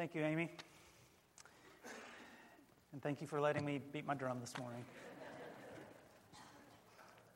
[0.00, 0.48] Thank you, Amy.
[2.94, 4.82] And thank you for letting me beat my drum this morning.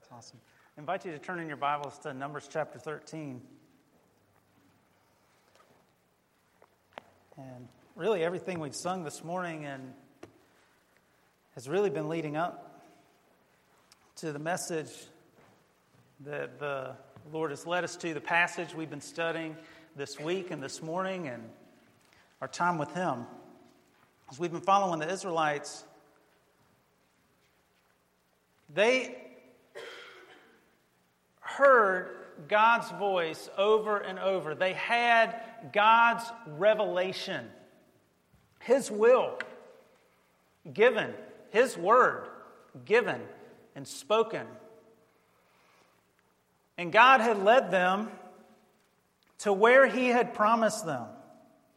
[0.01, 0.39] It's awesome.
[0.75, 3.43] I invite you to turn in your Bibles to Numbers chapter 13.
[7.37, 9.93] And really, everything we've sung this morning and
[11.57, 12.83] has really been leading up
[14.17, 14.89] to the message
[16.21, 16.97] that the
[17.31, 19.55] Lord has led us to, the passage we've been studying
[19.97, 21.43] this week and this morning, and
[22.41, 23.27] our time with Him.
[24.31, 25.85] As we've been following the Israelites,
[28.73, 29.17] they
[31.41, 32.17] heard
[32.49, 34.55] God's voice over and over.
[34.55, 35.41] They had
[35.73, 37.47] God's revelation,
[38.61, 39.39] His will
[40.73, 41.13] given,
[41.51, 42.29] His word
[42.85, 43.21] given
[43.77, 44.47] and spoken.
[46.77, 48.11] And God had led them
[49.39, 51.07] to where He had promised them,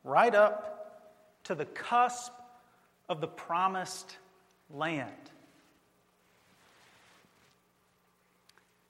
[0.07, 2.31] right up to the cusp
[3.09, 4.17] of the promised
[4.73, 5.11] land.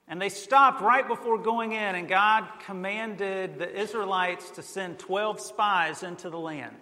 [0.07, 5.41] And they stopped right before going in, and God commanded the Israelites to send 12
[5.41, 6.75] spies into the land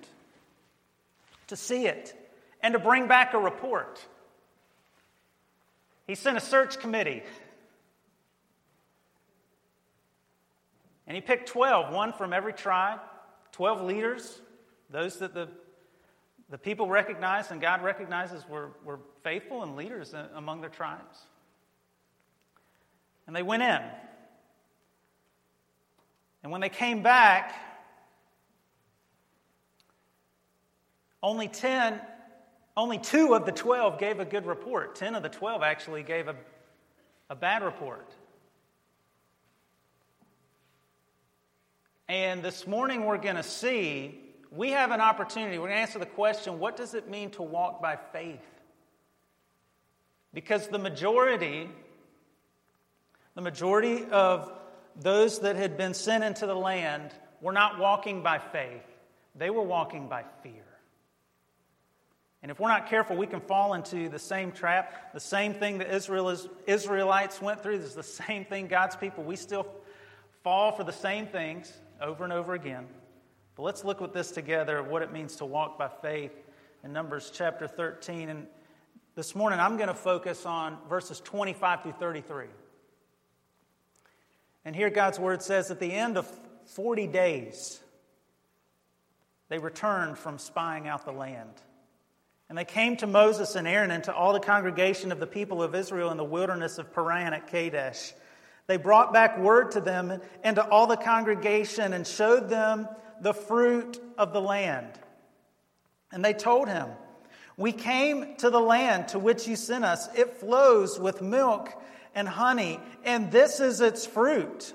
[1.47, 2.13] to see it
[2.61, 4.03] and to bring back a report.
[6.07, 7.23] He sent a search committee.
[11.07, 12.99] And he picked 12, one from every tribe,
[13.55, 14.41] 12 leaders,
[14.89, 15.47] those that the,
[16.49, 21.19] the people recognized and God recognizes were, were faithful and leaders among their tribes.
[23.27, 23.81] And they went in.
[26.43, 27.55] And when they came back,
[31.23, 32.01] only 10,
[32.75, 34.95] only two of the 12 gave a good report.
[34.95, 36.35] 10 of the 12 actually gave a,
[37.29, 38.11] a bad report.
[42.07, 44.19] And this morning we're going to see,
[44.51, 45.57] we have an opportunity.
[45.57, 48.39] We're going to answer the question what does it mean to walk by faith?
[50.33, 51.69] Because the majority
[53.35, 54.51] the majority of
[54.95, 58.85] those that had been sent into the land were not walking by faith,
[59.35, 60.63] they were walking by fear.
[62.41, 65.79] And if we're not careful, we can fall into the same trap, the same thing
[65.79, 65.95] the
[66.67, 67.73] Israelites went through.
[67.73, 69.67] Is the same thing God's people, we still
[70.43, 72.85] fall for the same things over and over again.
[73.55, 76.33] But let's look at this together, what it means to walk by faith
[76.83, 78.29] in Numbers chapter 13.
[78.29, 78.47] And
[79.15, 82.45] this morning, I'm going to focus on verses 25 through 33.
[84.65, 86.29] And here God's word says at the end of
[86.73, 87.79] 40 days,
[89.47, 91.53] they returned from spying out the land.
[92.49, 95.63] And they came to Moses and Aaron and to all the congregation of the people
[95.63, 98.13] of Israel in the wilderness of Paran at Kadesh.
[98.67, 102.87] They brought back word to them and to all the congregation and showed them
[103.21, 104.91] the fruit of the land.
[106.11, 106.89] And they told him,
[107.57, 110.07] We came to the land to which you sent us.
[110.15, 111.69] It flows with milk
[112.15, 114.73] and honey, and this is its fruit.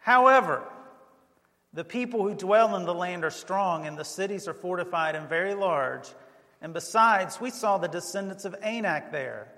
[0.00, 0.64] However,
[1.72, 5.28] the people who dwell in the land are strong, and the cities are fortified and
[5.28, 6.08] very large.
[6.60, 9.48] And besides, we saw the descendants of Anak there.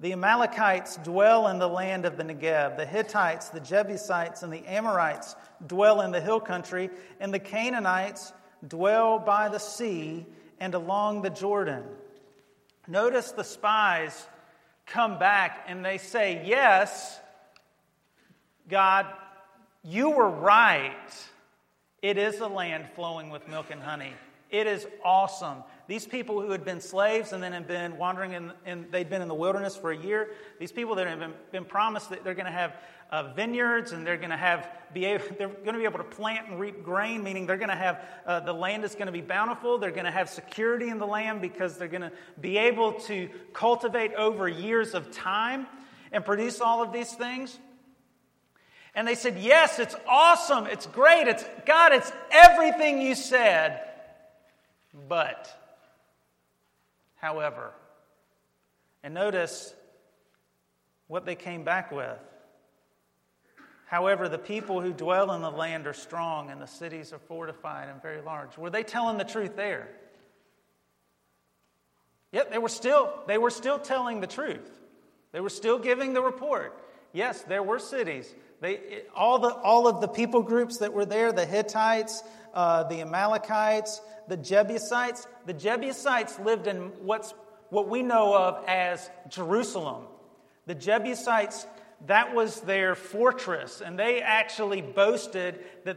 [0.00, 2.76] The Amalekites dwell in the land of the Negeb.
[2.76, 5.34] The Hittites, the Jebusites, and the Amorites
[5.66, 6.90] dwell in the hill country.
[7.18, 8.32] And the Canaanites
[8.66, 10.24] dwell by the sea
[10.60, 11.82] and along the Jordan.
[12.86, 14.26] Notice the spies
[14.86, 17.18] come back and they say, Yes,
[18.68, 19.06] God,
[19.82, 20.94] you were right.
[22.02, 24.12] It is a land flowing with milk and honey.
[24.50, 25.64] It is awesome.
[25.88, 29.22] These people who had been slaves and then had been wandering in, in they'd been
[29.22, 30.28] in the wilderness for a year,
[30.60, 32.76] these people that have been, been promised that they're going to have
[33.10, 36.04] uh, vineyards and they're going to have be able, they're going to be able to
[36.04, 39.12] plant and reap grain, meaning they're going to have uh, the land is going to
[39.12, 39.78] be bountiful.
[39.78, 43.30] They're going to have security in the land because they're going to be able to
[43.54, 45.66] cultivate over years of time
[46.12, 47.58] and produce all of these things.
[48.94, 50.66] And they said, Yes, it's awesome.
[50.66, 51.28] It's great.
[51.28, 53.80] It's God, it's everything you said.
[55.08, 55.57] But
[57.20, 57.72] however.
[59.02, 59.74] And notice
[61.06, 62.18] what they came back with.
[63.86, 67.88] However, the people who dwell in the land are strong, and the cities are fortified
[67.88, 68.58] and very large.
[68.58, 69.88] Were they telling the truth there?
[72.32, 74.70] Yep, they were still, they were still telling the truth.
[75.32, 76.78] They were still giving the report.
[77.14, 78.34] Yes, there were cities.
[78.60, 82.22] They, all, the, all of the people groups that were there the Hittites,
[82.54, 85.26] uh, the Amalekites, the Jebusites.
[85.46, 87.34] The Jebusites lived in what's,
[87.70, 90.04] what we know of as Jerusalem.
[90.66, 91.66] The Jebusites,
[92.06, 95.96] that was their fortress, and they actually boasted that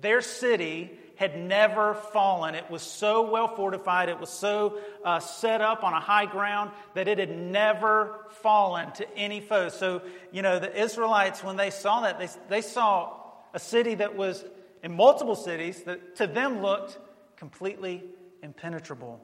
[0.00, 2.54] their city had never fallen.
[2.54, 6.70] It was so well fortified, it was so uh, set up on a high ground
[6.94, 9.68] that it had never fallen to any foe.
[9.68, 13.14] So, you know, the Israelites, when they saw that, they, they saw
[13.52, 14.44] a city that was
[14.84, 16.96] in multiple cities that to them looked
[17.36, 18.04] completely
[18.40, 19.20] impenetrable.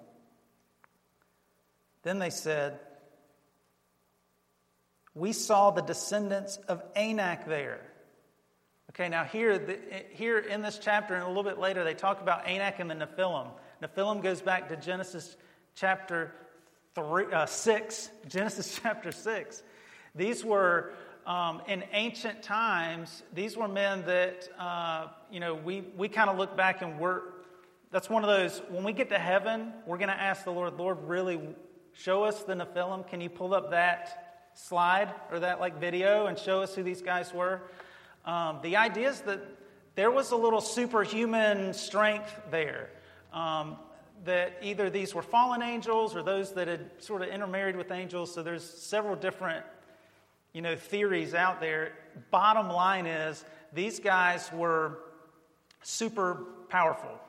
[2.03, 2.81] Then they said,
[5.15, 7.81] We saw the descendants of Anak there.
[8.95, 9.77] Okay, now here, the,
[10.11, 12.95] here in this chapter and a little bit later, they talk about Anak and the
[12.95, 13.49] Nephilim.
[13.83, 15.37] Nephilim goes back to Genesis
[15.75, 16.31] chapter
[16.95, 18.11] three, uh, 6.
[18.29, 19.65] Genesis chapter 6.
[20.15, 20.93] These were,
[21.27, 26.39] um, in ancient times, these were men that, uh, you know, we, we kind of
[26.39, 27.23] look back and we're,
[27.91, 30.75] that's one of those, when we get to heaven, we're going to ask the Lord,
[30.79, 31.41] Lord, really
[31.95, 33.09] show us the Nephilim.
[33.09, 37.03] Can you pull up that slide or that like video and show us who these
[37.03, 37.61] guys were?
[38.25, 39.41] Um, the idea is that
[39.95, 42.91] there was a little superhuman strength there.
[43.33, 43.77] Um,
[44.25, 48.33] that either these were fallen angels or those that had sort of intermarried with angels.
[48.33, 49.65] So there's several different,
[50.53, 51.93] you know, theories out there.
[52.31, 54.99] Bottom line is these guys were
[55.83, 57.21] super powerful,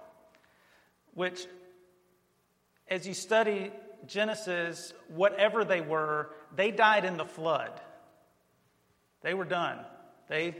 [1.13, 1.47] which,
[2.87, 3.71] as you study
[4.07, 7.71] Genesis, whatever they were, they died in the flood.
[9.21, 9.79] They were done.
[10.29, 10.55] They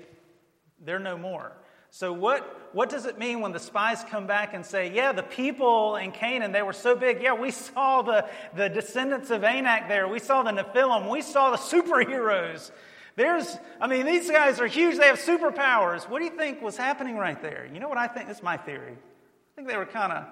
[0.83, 1.54] they're no more.
[1.92, 5.24] So, what, what does it mean when the spies come back and say, Yeah, the
[5.24, 7.22] people in Canaan, they were so big.
[7.22, 10.07] Yeah, we saw the, the descendants of Anak there.
[10.07, 11.10] We saw the Nephilim.
[11.10, 12.72] We saw the superheroes.
[13.16, 14.98] There's, I mean, these guys are huge.
[14.98, 16.10] They have superpowers.
[16.10, 17.66] What do you think was happening right there?
[17.74, 18.27] You know what I think?
[18.27, 18.92] This is my theory.
[18.92, 20.25] I think they were kind of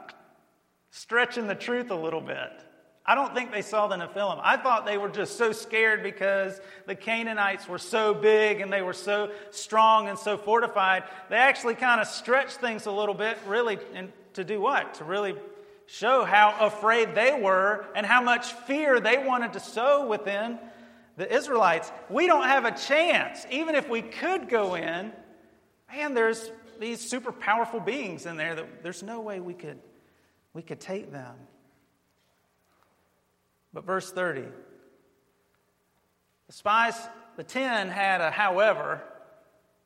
[0.90, 2.52] stretching the truth a little bit.
[3.06, 4.40] I don't think they saw the Nephilim.
[4.42, 8.82] I thought they were just so scared because the Canaanites were so big and they
[8.82, 11.04] were so strong and so fortified.
[11.30, 14.94] They actually kind of stretched things a little bit, really, and to do what?
[14.96, 15.36] To really
[15.86, 20.58] show how afraid they were and how much fear they wanted to sow within
[21.18, 21.92] the Israelites.
[22.10, 25.12] We don't have a chance, even if we could go in.
[25.92, 29.80] Man, there's these super powerful beings in there that there's no way we could
[30.54, 31.36] we could take them.
[33.74, 34.46] But verse 30
[36.48, 36.96] the spies,
[37.38, 39.02] the 10 had a however.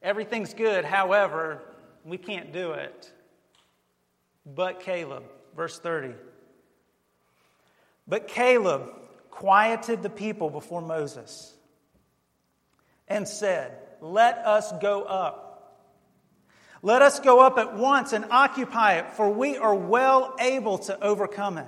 [0.01, 1.62] Everything's good, however,
[2.04, 3.12] we can't do it.
[4.45, 5.24] But Caleb,
[5.56, 6.13] verse 30.
[8.07, 8.92] But Caleb
[9.30, 11.54] quieted the people before Moses
[13.07, 15.44] and said, Let us go up.
[16.81, 21.00] Let us go up at once and occupy it, for we are well able to
[21.04, 21.68] overcome it.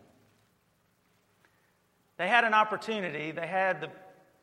[2.21, 3.31] They had an opportunity.
[3.31, 3.89] They had the,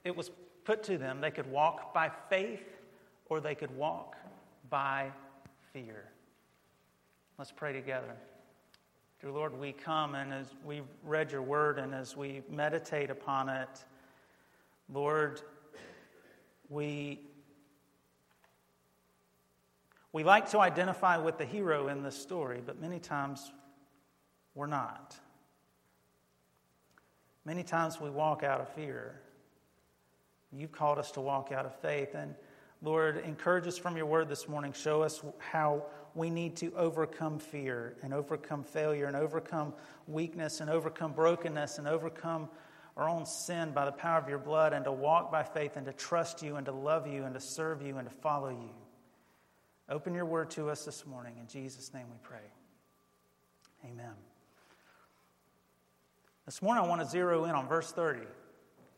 [0.03, 0.33] it was
[0.65, 1.21] put to them.
[1.21, 2.77] They could walk by faith
[3.29, 4.17] or they could walk
[4.69, 5.13] by
[5.73, 6.09] fear.
[7.39, 8.17] Let's pray together.
[9.21, 13.49] Dear Lord, we come and as we've read your word and as we meditate upon
[13.49, 13.69] it,
[14.93, 15.41] Lord,
[16.69, 17.21] we,
[20.13, 23.53] we like to identify with the hero in this story, but many times
[24.57, 25.17] we're not.
[27.49, 29.23] Many times we walk out of fear.
[30.53, 32.15] You've called us to walk out of faith.
[32.15, 32.35] And
[32.83, 34.75] Lord, encourage us from your word this morning.
[34.75, 39.73] Show us how we need to overcome fear and overcome failure and overcome
[40.07, 42.51] weakness and overcome brokenness and overcome
[42.99, 45.87] our own sin by the power of your blood and to walk by faith and
[45.87, 48.75] to trust you and to love you and to serve you and to follow you.
[49.89, 51.37] Open your word to us this morning.
[51.41, 52.45] In Jesus' name we pray.
[53.87, 54.28] Amen.
[56.49, 58.21] This morning, I want to zero in on verse 30.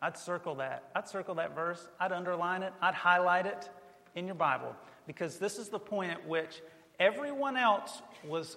[0.00, 0.84] I'd circle that.
[0.94, 1.88] I'd circle that verse.
[1.98, 2.72] I'd underline it.
[2.80, 3.68] I'd highlight it
[4.14, 6.62] in your Bible because this is the point at which
[7.00, 8.56] everyone else was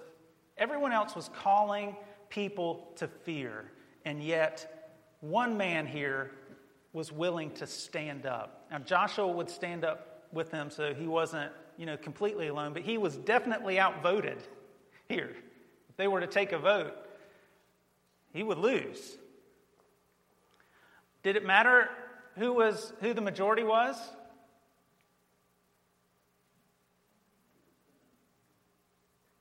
[0.60, 1.96] everyone else was calling
[2.30, 3.66] people to fear
[4.06, 6.30] and yet one man here
[6.94, 8.68] was willing to stand up.
[8.70, 12.84] Now Joshua would stand up with them so he wasn't, you know, completely alone, but
[12.84, 14.38] he was definitely outvoted
[15.10, 15.36] here.
[15.90, 17.03] If they were to take a vote,
[18.34, 19.18] he would lose.
[21.22, 21.90] Did it matter
[22.38, 23.96] who was who the majority was?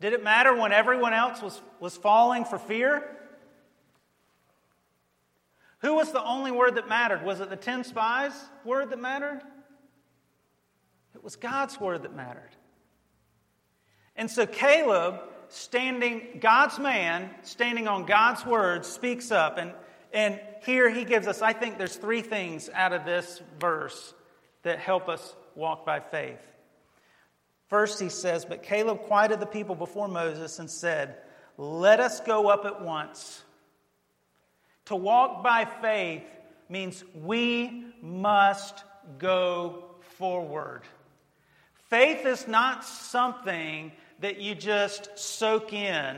[0.00, 3.08] Did it matter when everyone else was, was falling for fear?
[5.78, 7.22] Who was the only word that mattered?
[7.24, 8.32] Was it the 10 spies'
[8.64, 9.40] word that mattered?
[11.14, 12.50] It was God's word that mattered.
[14.16, 15.20] And so Caleb,
[15.52, 19.58] standing, God's man, standing on God's word, speaks up.
[19.58, 19.72] And,
[20.12, 24.14] and here he gives us, I think there's three things out of this verse
[24.62, 26.40] that help us walk by faith.
[27.68, 31.16] First, he says, But Caleb quieted the people before Moses and said,
[31.56, 33.42] Let us go up at once.
[34.86, 36.24] To walk by faith
[36.68, 38.82] means we must
[39.18, 39.84] go
[40.18, 40.82] forward.
[41.88, 46.16] Faith is not something that you just soak in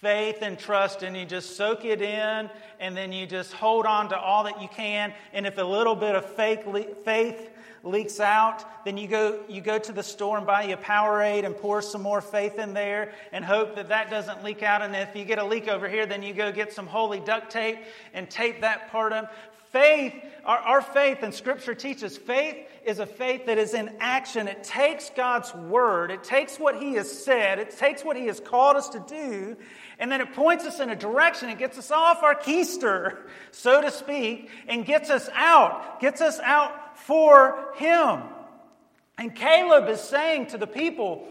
[0.00, 4.08] faith and trust and you just soak it in and then you just hold on
[4.08, 5.12] to all that you can.
[5.32, 7.50] And if a little bit of faith
[7.82, 11.44] leaks out then you go you go to the store and buy you a powerade
[11.44, 14.80] and pour some more faith in there and hope that that doesn't leak out.
[14.80, 17.50] And if you get a leak over here then you go get some holy duct
[17.50, 17.78] tape
[18.14, 19.28] and tape that part of
[19.74, 20.14] faith
[20.44, 24.46] our, our faith and scripture teaches faith is a faith that is in action.
[24.46, 28.40] It takes God's word, it takes what He has said, it takes what He has
[28.40, 29.56] called us to do,
[29.98, 31.48] and then it points us in a direction.
[31.48, 33.16] It gets us off our keister,
[33.52, 38.20] so to speak, and gets us out, gets us out for Him.
[39.16, 41.26] And Caleb is saying to the people,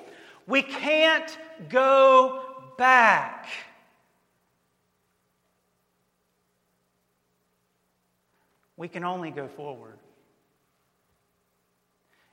[0.48, 1.38] we can't
[1.70, 2.42] go
[2.80, 3.48] back.
[8.78, 9.98] We can only go forward.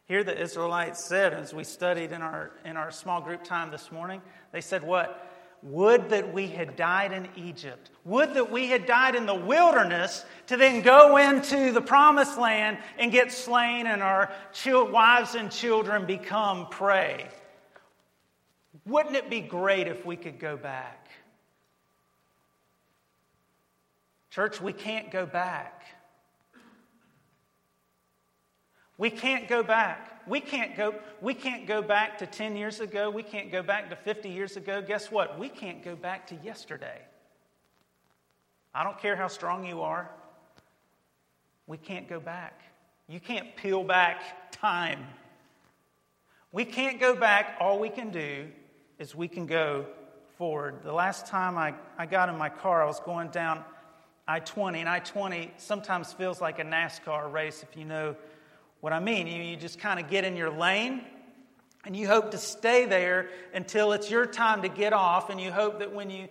[0.07, 3.93] Here, the Israelites said, as we studied in our, in our small group time this
[3.93, 4.21] morning,
[4.51, 5.27] they said, What?
[5.63, 7.91] Would that we had died in Egypt.
[8.05, 12.79] Would that we had died in the wilderness to then go into the promised land
[12.99, 14.33] and get slain and our
[14.67, 17.29] wives and children become prey.
[18.87, 21.09] Wouldn't it be great if we could go back?
[24.31, 25.85] Church, we can't go back.
[29.01, 30.21] We can't go back.
[30.27, 33.09] We can't go, we can't go back to 10 years ago.
[33.09, 34.83] We can't go back to 50 years ago.
[34.83, 35.39] Guess what?
[35.39, 37.01] We can't go back to yesterday.
[38.75, 40.11] I don't care how strong you are.
[41.67, 42.61] We can't go back.
[43.09, 45.07] You can't peel back time.
[46.53, 47.57] We can't go back.
[47.59, 48.49] All we can do
[48.99, 49.87] is we can go
[50.37, 50.81] forward.
[50.85, 53.65] The last time I, I got in my car, I was going down
[54.29, 58.15] I 20, and I 20 sometimes feels like a NASCAR race if you know
[58.81, 61.03] what I mean, you, you just kind of get in your lane
[61.85, 65.51] and you hope to stay there until it's your time to get off, and you
[65.51, 66.29] hope that when you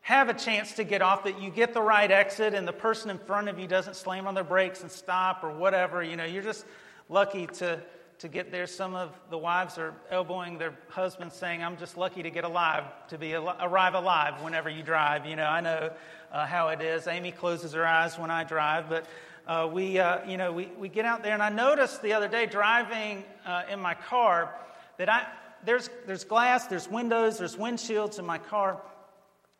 [0.00, 3.10] have a chance to get off that you get the right exit and the person
[3.10, 6.02] in front of you doesn't slam on their brakes and stop or whatever.
[6.02, 6.64] You know you're just
[7.08, 7.82] lucky to
[8.20, 8.66] to get there.
[8.66, 12.84] Some of the wives are elbowing their husbands saying i'm just lucky to get alive
[13.08, 15.26] to be al- arrive alive whenever you drive.
[15.26, 15.90] You know i know
[16.32, 17.08] uh, how it is.
[17.08, 19.06] Amy closes her eyes when i drive but
[19.46, 22.28] uh, we, uh, you know, we, we get out there, and I noticed the other
[22.28, 24.52] day driving uh, in my car
[24.98, 25.26] that I,
[25.64, 28.80] there's, there's glass, there's windows, there's windshields in my car,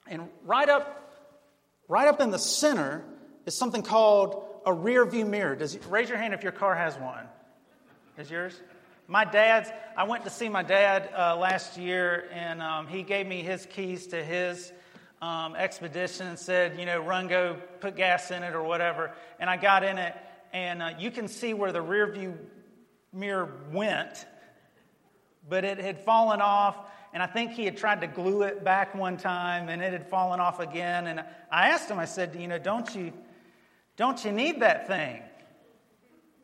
[0.08, 1.12] and right up,
[1.88, 3.04] right up in the center
[3.44, 5.54] is something called a rear view mirror.
[5.54, 7.26] Does, raise your hand if your car has one.
[8.18, 8.60] Is yours?
[9.06, 13.24] My dad's, I went to see my dad uh, last year, and um, he gave
[13.24, 14.72] me his keys to his
[15.22, 19.12] um, expedition and said, you know, run, go, put gas in it or whatever.
[19.40, 20.14] And I got in it,
[20.52, 22.38] and uh, you can see where the rear view
[23.12, 24.26] mirror went,
[25.48, 26.76] but it had fallen off.
[27.12, 30.08] And I think he had tried to glue it back one time, and it had
[30.10, 31.06] fallen off again.
[31.06, 31.20] And
[31.50, 33.12] I asked him, I said, you know, don't you,
[33.96, 35.22] don't you need that thing?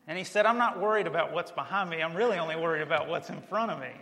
[0.06, 2.02] And he said, I'm not worried about what's behind me.
[2.02, 3.92] I'm really only worried about what's in front of me.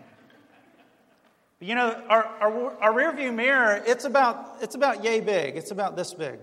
[1.61, 5.57] You know, our, our, our rear view mirror, it's about, it's about yay big.
[5.57, 6.39] It's about this big.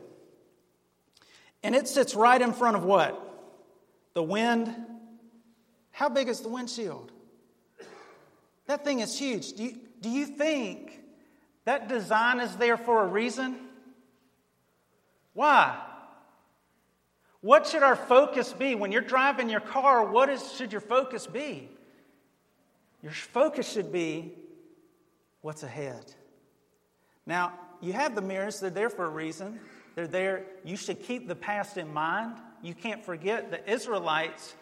[1.64, 3.20] And it sits right in front of what?
[4.14, 4.74] The wind.
[5.90, 7.12] How big is the windshield?
[8.68, 9.54] That thing is huge.
[9.54, 11.02] Do you, do you think
[11.66, 13.58] that design is there for a reason?
[15.34, 15.82] Why?
[17.42, 18.76] What should our focus be?
[18.76, 21.70] When you're driving your car, what is, should your focus be?
[23.02, 24.34] Your focus should be
[25.48, 26.04] what's ahead.
[27.26, 29.62] Now, you have the mirrors, they're there for a reason.
[29.96, 30.44] They're there.
[30.66, 32.36] You should keep the past in mind.
[32.62, 34.54] You can't forget the Israelites,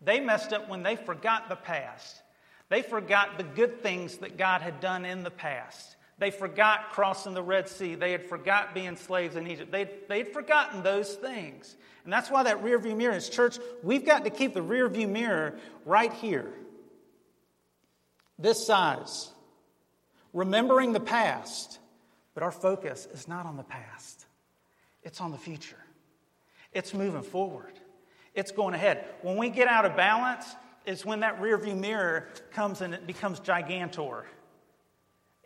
[0.00, 2.22] they messed up when they forgot the past.
[2.70, 5.94] They forgot the good things that God had done in the past.
[6.18, 7.94] They forgot crossing the Red Sea.
[7.94, 9.70] They had forgot being slaves in Egypt.
[9.70, 11.76] They'd, they'd forgotten those things.
[12.02, 13.60] And that's why that rear view mirror is church.
[13.84, 16.52] We've got to keep the rear view mirror right here,
[18.40, 19.31] this size.
[20.32, 21.78] Remembering the past,
[22.34, 24.26] but our focus is not on the past,
[25.02, 25.76] it's on the future.
[26.72, 27.78] It's moving forward,
[28.34, 29.04] it's going ahead.
[29.22, 30.46] When we get out of balance,
[30.86, 34.24] is when that rearview mirror comes and it becomes gigantor.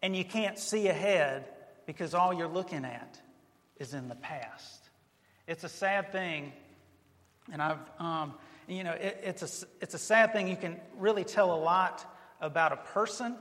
[0.03, 1.47] And you can't see ahead
[1.87, 3.21] because all you're looking at
[3.79, 4.91] is in the past.
[5.47, 6.53] It's a sad thing,
[7.53, 8.35] and I've, um,
[8.67, 10.49] you know, it, it's, a, it's a sad thing.
[10.49, 12.05] You can really tell a lot
[12.41, 13.37] about a person.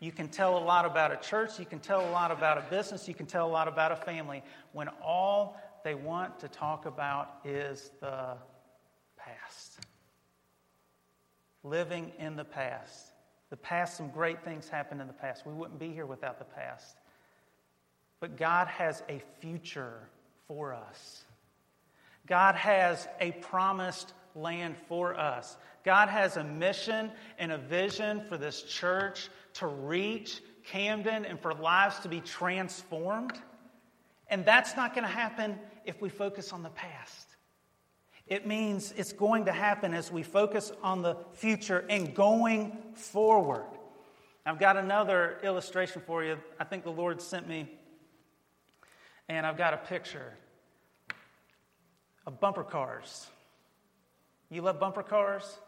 [0.00, 1.58] You can tell a lot about a church.
[1.58, 3.08] You can tell a lot about a business.
[3.08, 7.36] You can tell a lot about a family when all they want to talk about
[7.44, 8.36] is the
[9.16, 9.80] past.
[11.64, 13.12] Living in the past.
[13.50, 15.46] The past, some great things happened in the past.
[15.46, 16.96] We wouldn't be here without the past.
[18.20, 20.08] But God has a future
[20.46, 21.24] for us.
[22.26, 25.56] God has a promised land for us.
[25.84, 31.54] God has a mission and a vision for this church to reach Camden and for
[31.54, 33.32] lives to be transformed.
[34.28, 37.36] And that's not going to happen if we focus on the past.
[38.26, 43.64] It means it's going to happen as we focus on the future and going forward.
[44.44, 46.38] I've got another illustration for you.
[46.60, 47.70] I think the Lord sent me,
[49.28, 50.34] and I've got a picture
[52.26, 53.26] of bumper cars.
[54.50, 55.58] You love bumper cars?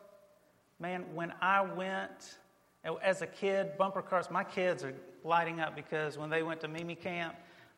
[0.79, 2.37] Man, when I went
[3.03, 4.95] as a kid, bumper cars, my kids are
[5.25, 7.35] lighting up because when they went to Mimi Camp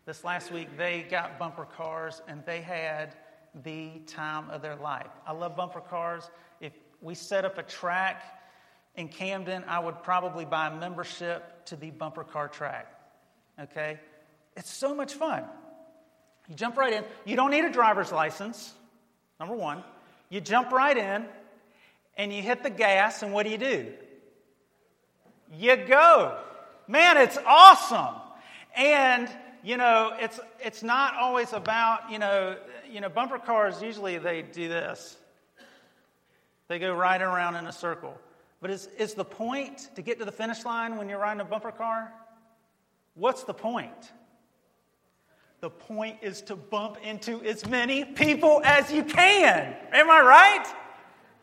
[0.07, 3.15] this last week, they got bumper cars and they had
[3.65, 5.11] the time of their life.
[5.27, 6.31] I love bumper cars.
[6.61, 8.23] If we set up a track
[8.95, 12.87] in Camden, I would probably buy a membership to the bumper car track.
[13.61, 13.99] Okay?
[14.57, 15.45] It's so much fun.
[16.49, 17.05] You jump right in.
[17.25, 18.73] You don't need a driver's license,
[19.39, 19.83] number one.
[20.29, 21.27] You jump right in
[22.17, 23.93] and you hit the gas, and what do you do?
[25.59, 26.39] You go.
[26.89, 28.15] Man, it's awesome.
[28.75, 29.29] And,
[29.63, 32.57] you know, it's, it's not always about, you know,
[32.91, 35.17] you know, bumper cars usually they do this.
[36.69, 38.17] They go right around in a circle.
[38.61, 41.45] But is, is the point to get to the finish line when you're riding a
[41.45, 42.13] bumper car?
[43.15, 44.13] What's the point?
[45.61, 49.77] The point is to bump into as many people as you can.
[49.93, 50.82] Am I right?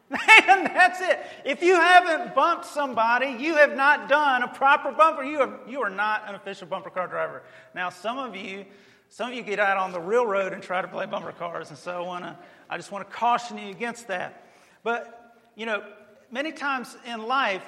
[0.28, 1.19] Man, that's it.
[1.45, 5.24] If you haven't bumped somebody, you have not done a proper bumper.
[5.24, 7.43] You, have, you are not an official bumper car driver.
[7.76, 8.65] Now, some of you
[9.12, 11.69] some of you get out on the real road and try to play bumper cars,
[11.69, 12.38] and so I, wanna,
[12.69, 14.45] I just want to caution you against that.
[14.84, 15.84] But, you know,
[16.32, 17.63] many times in life,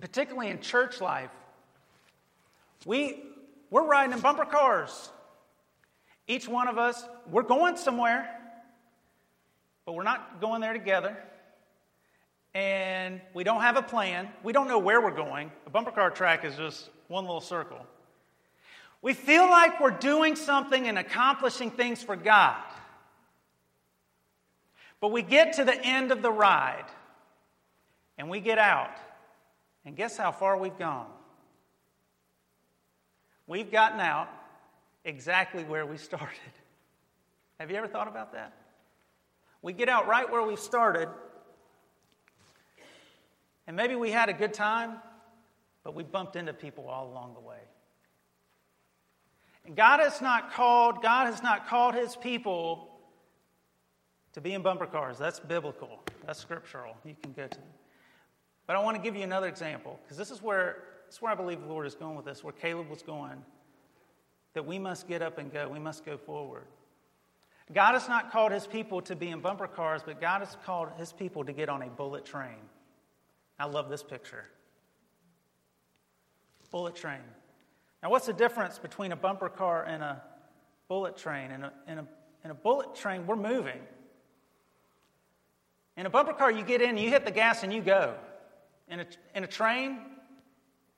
[0.00, 1.30] particularly in church life,
[2.84, 3.22] we,
[3.70, 5.10] we're riding in bumper cars.
[6.26, 8.28] Each one of us, we're going somewhere,
[9.86, 11.16] but we're not going there together.
[12.54, 14.28] And we don't have a plan.
[14.42, 15.50] We don't know where we're going.
[15.66, 17.86] A bumper car track is just one little circle.
[19.00, 22.62] We feel like we're doing something and accomplishing things for God.
[25.00, 26.84] But we get to the end of the ride
[28.16, 28.96] and we get out.
[29.84, 31.08] And guess how far we've gone?
[33.48, 34.28] We've gotten out
[35.04, 36.38] exactly where we started.
[37.58, 38.52] Have you ever thought about that?
[39.60, 41.08] We get out right where we started,
[43.72, 44.98] and maybe we had a good time,
[45.82, 47.56] but we bumped into people all along the way.
[49.64, 52.90] And God has not called, God has not called his people
[54.34, 55.16] to be in bumper cars.
[55.16, 56.00] That's biblical.
[56.26, 56.98] That's scriptural.
[57.02, 57.68] You can go to them.
[58.66, 61.32] But I want to give you another example, because this is where this is where
[61.32, 63.42] I believe the Lord is going with this, where Caleb was going.
[64.52, 65.66] That we must get up and go.
[65.66, 66.66] We must go forward.
[67.72, 70.90] God has not called his people to be in bumper cars, but God has called
[70.98, 72.58] his people to get on a bullet train.
[73.58, 74.44] I love this picture.
[76.70, 77.20] Bullet train.
[78.02, 80.22] Now, what's the difference between a bumper car and a
[80.88, 81.50] bullet train?
[81.50, 82.06] In a, in a,
[82.44, 83.78] in a bullet train, we're moving.
[85.96, 88.14] In a bumper car, you get in, you hit the gas, and you go.
[88.88, 89.98] In a, in a train,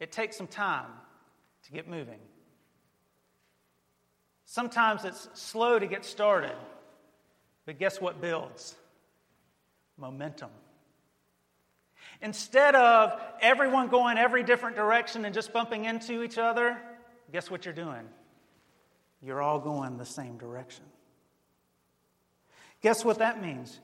[0.01, 0.87] it takes some time
[1.65, 2.21] to get moving.
[4.45, 6.55] Sometimes it's slow to get started,
[7.67, 8.77] but guess what builds?
[9.97, 10.51] Momentum.
[12.23, 16.77] Instead of everyone going every different direction and just bumping into each other,
[17.33, 18.09] guess what you're doing?
[19.23, 20.85] You're all going the same direction.
[22.83, 23.81] Guess what that means?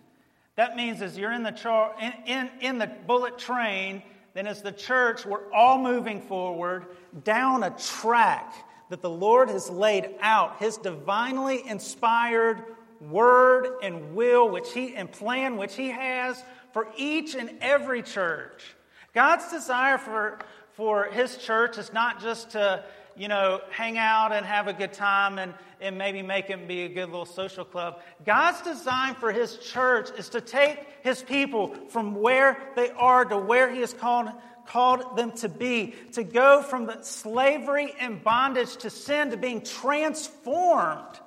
[0.57, 4.03] That means as you're in the, char- in, in, in the bullet train,
[4.35, 6.87] then as the church, we're all moving forward
[7.25, 8.55] down a track
[8.91, 12.63] that the Lord has laid out, His divinely inspired
[13.01, 18.75] word and will, which He and plan which He has for each and every church.
[19.13, 20.39] God's desire for
[20.81, 22.83] for his church is not just to,
[23.15, 26.85] you know, hang out and have a good time and, and maybe make it be
[26.85, 28.01] a good little social club.
[28.25, 33.37] God's design for his church is to take his people from where they are to
[33.37, 34.29] where he has called,
[34.67, 39.61] called them to be, to go from the slavery and bondage to sin to being
[39.61, 41.21] transformed,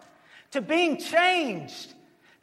[0.50, 1.94] to being changed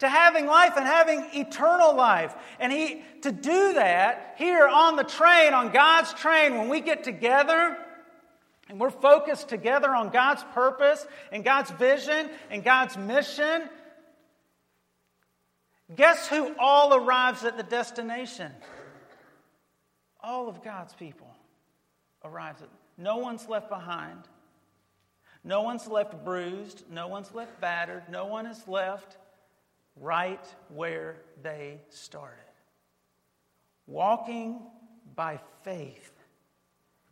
[0.00, 2.34] to having life and having eternal life.
[2.58, 7.04] And he, to do that here on the train, on God's train, when we get
[7.04, 7.76] together
[8.68, 13.68] and we're focused together on God's purpose and God's vision and God's mission,
[15.94, 18.50] guess who all arrives at the destination?
[20.22, 21.28] All of God's people
[22.24, 22.68] arrives at.
[22.96, 24.18] No one's left behind.
[25.44, 26.84] No one's left bruised.
[26.90, 28.04] No one's left battered.
[28.10, 29.16] No one is left
[30.00, 32.38] right where they started.
[33.86, 34.60] Walking
[35.14, 36.12] by faith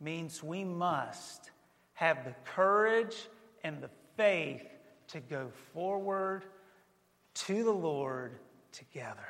[0.01, 1.51] means we must
[1.93, 3.27] have the courage
[3.63, 4.63] and the faith
[5.09, 6.45] to go forward
[7.33, 8.39] to the Lord
[8.71, 9.27] together.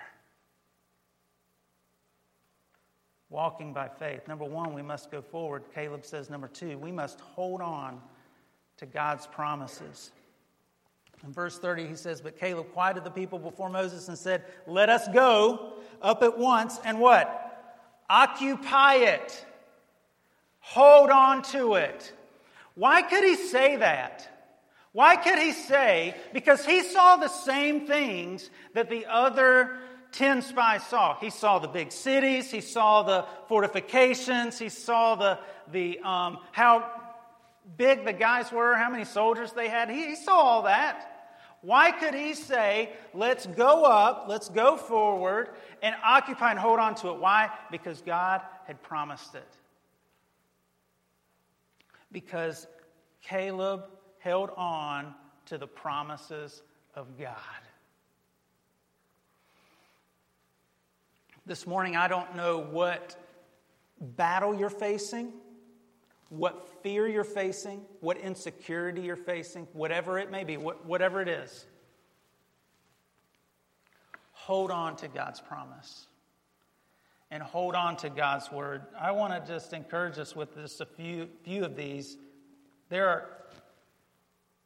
[3.30, 4.28] Walking by faith.
[4.28, 5.64] Number one, we must go forward.
[5.74, 8.02] Caleb says, number two, we must hold on
[8.78, 10.12] to God's promises.
[11.26, 14.90] In verse 30, he says, But Caleb quieted the people before Moses and said, Let
[14.90, 17.46] us go up at once and what?
[18.10, 19.46] Occupy it.
[20.60, 22.14] Hold on to it.
[22.76, 24.28] Why could he say that?
[24.92, 26.16] Why could he say?
[26.34, 29.78] Because he saw the same things that the other
[30.14, 31.16] 10 spies saw.
[31.20, 35.40] He saw the big cities, he saw the fortifications, he saw the,
[35.72, 36.99] the, um, how
[37.78, 39.90] big the guys were, how many soldiers they had.
[39.90, 41.20] He, he saw all that.
[41.62, 45.50] Why could he say, let's go up, let's go forward,
[45.84, 47.20] and occupy and hold on to it?
[47.20, 47.50] Why?
[47.70, 49.48] Because God had promised it.
[52.12, 52.66] Because
[53.22, 53.86] Caleb
[54.20, 55.14] held on
[55.48, 56.62] to the promises
[56.96, 57.36] of God.
[61.46, 63.16] This morning, I don't know what
[64.00, 65.34] battle you're facing
[66.30, 71.66] what fear you're facing, what insecurity you're facing, whatever it may be, whatever it is,
[74.32, 76.08] hold on to God's promise
[77.32, 78.84] and hold on to God's word.
[79.00, 82.18] I want to just encourage us with just a few, few of these.
[82.90, 83.30] There are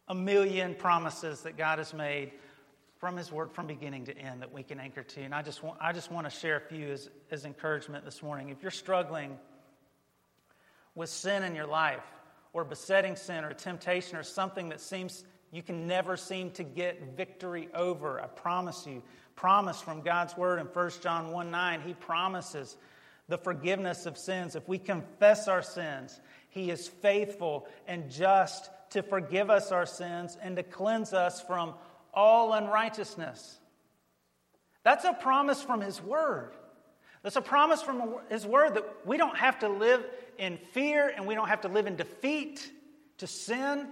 [0.07, 2.31] a million promises that God has made
[2.97, 5.21] from His Word from beginning to end that we can anchor to.
[5.21, 8.23] And I just want, I just want to share a few as, as encouragement this
[8.23, 8.49] morning.
[8.49, 9.37] If you're struggling,
[10.95, 12.03] with sin in your life,
[12.53, 17.15] or besetting sin, or temptation, or something that seems you can never seem to get
[17.15, 18.19] victory over.
[18.19, 19.03] I promise you.
[19.35, 22.75] Promise from God's word in 1 John 1 9, He promises
[23.27, 24.55] the forgiveness of sins.
[24.55, 30.37] If we confess our sins, He is faithful and just to forgive us our sins
[30.41, 31.73] and to cleanse us from
[32.13, 33.57] all unrighteousness.
[34.83, 36.53] That's a promise from His word.
[37.21, 40.03] That's a promise from His word that we don't have to live
[40.37, 42.71] in fear and we don't have to live in defeat
[43.17, 43.87] to sin.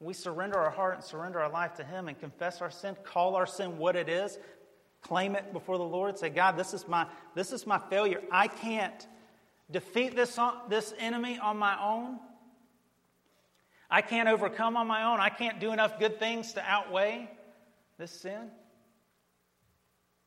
[0.00, 3.34] We surrender our heart and surrender our life to Him and confess our sin, call
[3.34, 4.38] our sin what it is,
[5.02, 8.22] claim it before the Lord, say, God, this is my, this is my failure.
[8.30, 9.06] I can't
[9.70, 10.38] defeat this,
[10.68, 12.18] this enemy on my own.
[13.90, 15.18] I can't overcome on my own.
[15.18, 17.30] I can't do enough good things to outweigh
[17.98, 18.50] this sin.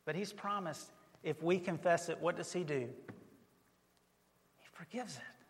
[0.06, 0.92] But He's promised
[1.24, 2.90] if we confess it, what does He do?
[4.82, 5.46] Forgives it.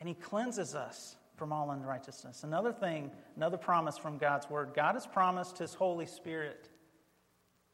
[0.00, 2.42] And He cleanses us from all unrighteousness.
[2.42, 6.68] Another thing, another promise from God's Word God has promised His Holy Spirit.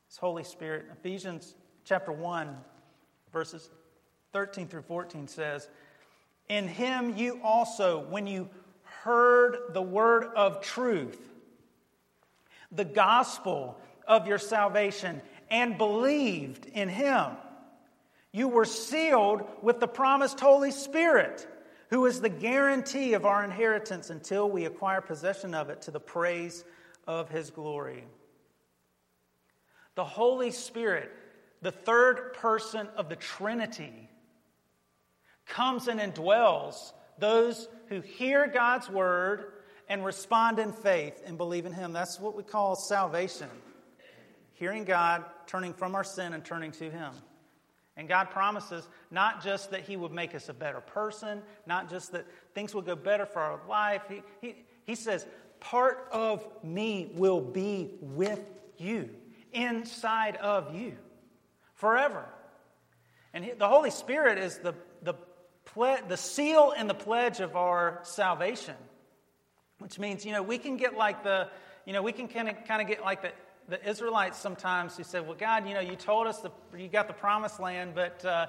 [0.08, 0.86] His Holy Spirit.
[0.92, 2.54] Ephesians chapter 1,
[3.32, 3.70] verses
[4.34, 5.68] 13 through 14 says,
[6.50, 8.50] In Him you also, when you
[8.82, 11.18] heard the word of truth,
[12.70, 17.28] the gospel of your salvation, and believed in Him,
[18.32, 21.46] you were sealed with the promised Holy Spirit,
[21.90, 26.00] who is the guarantee of our inheritance until we acquire possession of it to the
[26.00, 26.64] praise
[27.06, 28.04] of his glory.
[29.94, 31.10] The Holy Spirit,
[31.60, 34.08] the third person of the Trinity,
[35.46, 39.52] comes and indwells those who hear God's word
[39.88, 41.92] and respond in faith and believe in him.
[41.92, 43.50] That's what we call salvation.
[44.54, 47.12] Hearing God, turning from our sin and turning to him.
[47.96, 52.12] And God promises not just that He would make us a better person, not just
[52.12, 54.02] that things will go better for our life.
[54.08, 55.26] He, he, he says,
[55.60, 58.40] part of me will be with
[58.78, 59.10] you,
[59.52, 60.96] inside of you,
[61.74, 62.24] forever.
[63.34, 65.14] And the Holy Spirit is the, the
[65.66, 68.74] ple- the seal and the pledge of our salvation,
[69.78, 71.48] which means, you know, we can get like the,
[71.86, 73.32] you know, we can kind of, kind of get like the,
[73.68, 77.06] the Israelites sometimes who said, well, God, you know, you told us the, you got
[77.06, 78.46] the promised land, but, uh,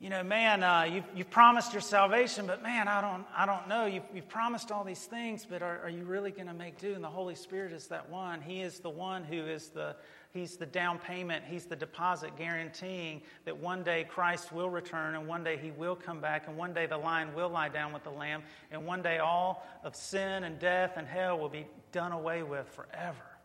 [0.00, 3.66] you know, man, uh, you've, you've promised your salvation, but man, I don't, I don't
[3.66, 3.86] know.
[3.86, 6.94] You've, you've promised all these things, but are, are you really going to make do?
[6.94, 8.40] And the Holy Spirit is that one.
[8.40, 9.96] He is the one who is the,
[10.32, 11.44] he's the down payment.
[11.44, 15.96] He's the deposit guaranteeing that one day Christ will return and one day he will
[15.96, 19.02] come back and one day the lion will lie down with the lamb and one
[19.02, 23.37] day all of sin and death and hell will be done away with forever.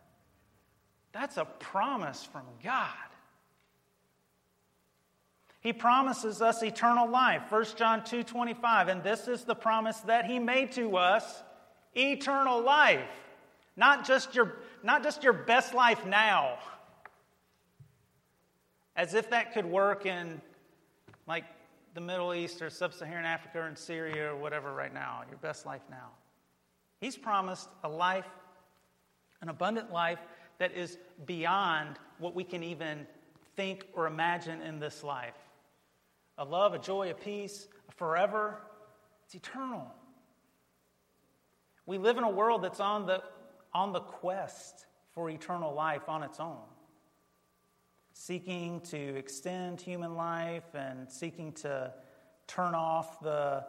[1.14, 2.88] That's a promise from God.
[5.60, 7.50] He promises us eternal life.
[7.50, 8.88] 1 John 2 25.
[8.88, 11.42] And this is the promise that He made to us
[11.94, 13.08] eternal life.
[13.76, 16.58] Not just your, not just your best life now.
[18.96, 20.40] As if that could work in
[21.26, 21.44] like
[21.94, 25.38] the Middle East or Sub Saharan Africa or in Syria or whatever right now, your
[25.38, 26.10] best life now.
[27.00, 28.26] He's promised a life,
[29.40, 30.18] an abundant life
[30.58, 33.06] that is beyond what we can even
[33.56, 35.34] think or imagine in this life
[36.36, 38.60] a love, a joy, a peace, a forever.
[39.24, 39.86] It's eternal.
[41.86, 43.22] We live in a world that's on the,
[43.72, 46.64] on the quest for eternal life on its own,
[48.14, 51.92] seeking to extend human life and seeking to
[52.48, 53.64] turn off the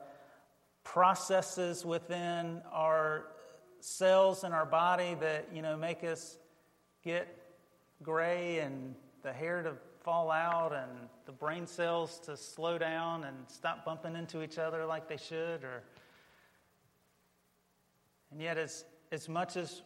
[0.84, 3.28] processes within our
[3.80, 6.38] cells in our body that you know make us
[7.06, 7.28] get
[8.04, 10.92] gray and the hair to fall out and
[11.26, 15.64] the brain cells to slow down and stop bumping into each other like they should
[15.64, 15.84] or
[18.32, 19.84] and yet as as much as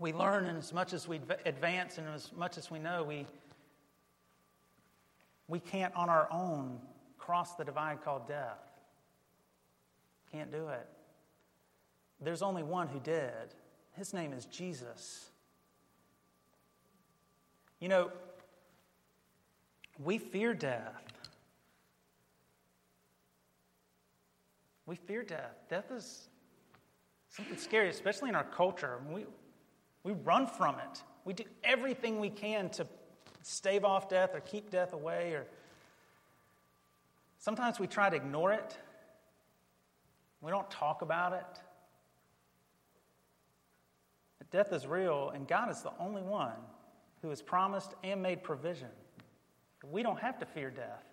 [0.00, 3.24] we learn and as much as we advance and as much as we know we
[5.46, 6.78] we can't on our own
[7.16, 8.58] cross the divide called death.
[10.30, 10.86] Can't do it.
[12.20, 13.54] There's only one who did.
[13.96, 15.30] His name is jesus
[17.80, 18.10] you know
[19.98, 21.02] we fear death.
[24.86, 25.56] We fear death.
[25.68, 26.28] Death is
[27.28, 29.00] something scary, especially in our culture.
[29.12, 29.26] We,
[30.04, 31.02] we run from it.
[31.24, 32.86] We do everything we can to
[33.42, 35.46] stave off death or keep death away or
[37.38, 38.76] sometimes we try to ignore it.
[40.40, 41.60] We don't talk about it.
[44.38, 46.52] But death is real, and God is the only one
[47.22, 48.88] who has promised and made provision
[49.90, 51.04] we don't have to fear death.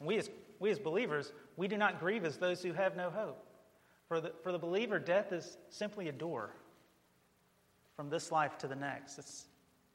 [0.00, 3.42] We as, we as believers, we do not grieve as those who have no hope.
[4.08, 6.50] For the, for the believer, death is simply a door
[7.96, 9.18] from this life to the next.
[9.18, 9.46] It's,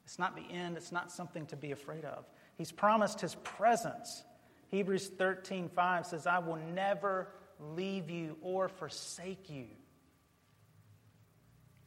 [0.04, 2.26] it's not the end, it's not something to be afraid of.
[2.58, 4.24] He's promised his presence.
[4.70, 7.30] Hebrews 13 5 says, I will never
[7.60, 9.68] leave you or forsake you.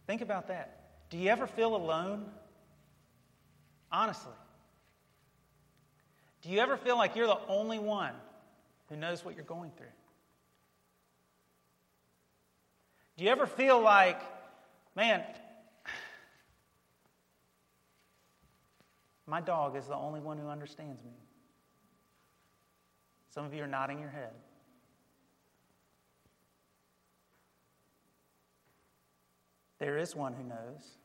[0.06, 0.80] Think about that.
[1.10, 2.26] Do you ever feel alone?
[3.94, 4.32] Honestly.
[6.42, 8.12] Do you ever feel like you're the only one
[8.88, 9.86] who knows what you're going through?
[13.16, 14.20] Do you ever feel like,
[14.96, 15.22] man,
[19.28, 21.12] my dog is the only one who understands me?
[23.30, 24.32] Some of you are nodding your head.
[29.78, 30.98] There is one who knows.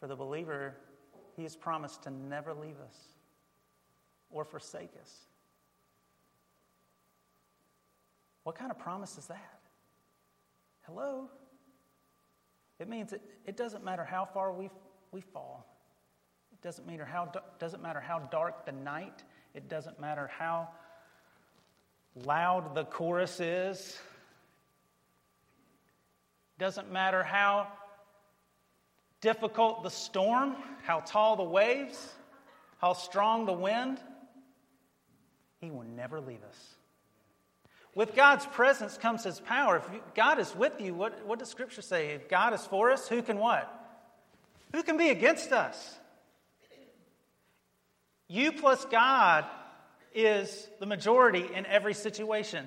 [0.00, 0.76] For the believer,
[1.36, 2.96] he has promised to never leave us
[4.30, 5.12] or forsake us.
[8.42, 9.60] What kind of promise is that?
[10.86, 11.28] Hello?
[12.78, 14.70] It means it, it doesn't matter how far we,
[15.10, 15.66] we fall.
[16.52, 19.24] It doesn't matter, how, doesn't matter how dark the night.
[19.54, 20.68] It doesn't matter how
[22.24, 23.98] loud the chorus is.
[26.56, 27.68] It Doesn't matter how
[29.26, 32.14] difficult the storm, how tall the waves,
[32.78, 33.98] how strong the wind,
[35.60, 36.56] He will never leave us.
[37.92, 39.78] With God's presence comes His power.
[39.78, 42.10] If God is with you, what, what does Scripture say?
[42.10, 43.68] If God is for us, who can what?
[44.72, 45.98] Who can be against us?
[48.28, 49.44] You plus God
[50.14, 52.64] is the majority in every situation.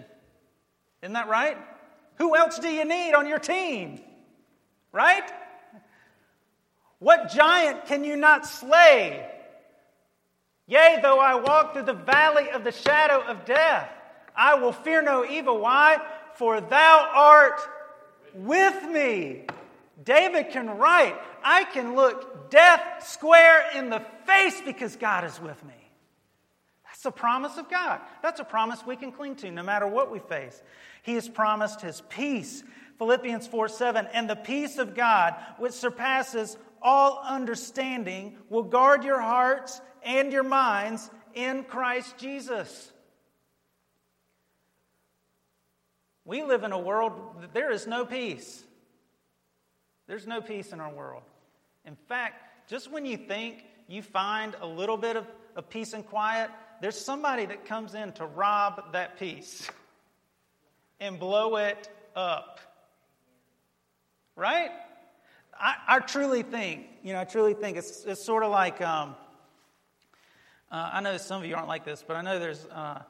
[1.01, 1.57] Isn't that right?
[2.17, 4.01] Who else do you need on your team?
[4.91, 5.23] Right?
[6.99, 9.25] What giant can you not slay?
[10.67, 13.89] Yea, though I walk through the valley of the shadow of death,
[14.35, 15.59] I will fear no evil.
[15.59, 15.97] Why?
[16.35, 17.59] For thou art
[18.33, 19.45] with me.
[20.03, 25.63] David can write, I can look death square in the face because God is with
[25.65, 25.73] me.
[26.85, 28.01] That's a promise of God.
[28.21, 30.61] That's a promise we can cling to no matter what we face.
[31.01, 32.63] He has promised His peace.
[32.97, 39.21] Philippians 4 7, and the peace of God, which surpasses all understanding, will guard your
[39.21, 42.91] hearts and your minds in Christ Jesus.
[46.25, 48.63] We live in a world that there is no peace.
[50.07, 51.23] There's no peace in our world.
[51.85, 56.05] In fact, just when you think you find a little bit of, of peace and
[56.05, 59.69] quiet, there's somebody that comes in to rob that peace
[60.99, 62.59] and blow it up.
[64.35, 64.71] Right?
[65.59, 69.15] I, I truly think, you know, I truly think it's, it's sort of like, um,
[70.71, 73.01] uh, I know some of you aren't like this, but I know there's, uh,